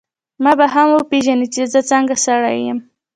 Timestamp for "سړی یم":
2.25-2.79